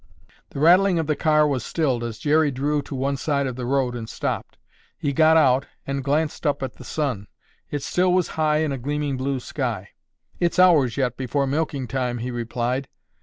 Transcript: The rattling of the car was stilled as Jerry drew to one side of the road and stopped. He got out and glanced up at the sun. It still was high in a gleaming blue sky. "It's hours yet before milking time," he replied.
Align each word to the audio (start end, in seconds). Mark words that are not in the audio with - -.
The 0.49 0.59
rattling 0.59 0.97
of 0.97 1.05
the 1.05 1.15
car 1.15 1.45
was 1.45 1.63
stilled 1.63 2.03
as 2.03 2.17
Jerry 2.17 2.49
drew 2.49 2.81
to 2.81 2.95
one 2.95 3.17
side 3.17 3.45
of 3.45 3.55
the 3.55 3.67
road 3.67 3.93
and 3.95 4.09
stopped. 4.09 4.57
He 4.97 5.13
got 5.13 5.37
out 5.37 5.67
and 5.85 6.03
glanced 6.03 6.47
up 6.47 6.63
at 6.63 6.77
the 6.77 6.83
sun. 6.83 7.27
It 7.69 7.83
still 7.83 8.11
was 8.11 8.29
high 8.29 8.63
in 8.63 8.71
a 8.71 8.79
gleaming 8.79 9.15
blue 9.15 9.39
sky. 9.39 9.89
"It's 10.39 10.57
hours 10.57 10.97
yet 10.97 11.17
before 11.17 11.45
milking 11.45 11.87
time," 11.87 12.17
he 12.17 12.31
replied. 12.31 12.87